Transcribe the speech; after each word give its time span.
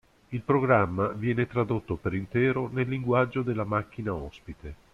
Il 0.29 0.41
programma 0.41 1.09
viene 1.09 1.45
tradotto 1.45 1.95
per 1.95 2.15
intero 2.15 2.67
nel 2.73 2.89
linguaggio 2.89 3.43
della 3.43 3.65
macchina 3.65 4.11
ospite. 4.11 4.73